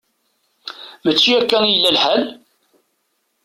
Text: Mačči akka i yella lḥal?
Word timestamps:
Mačči 1.03 1.31
akka 1.39 1.57
i 1.63 1.69
yella 1.71 1.89
lḥal? 1.97 2.23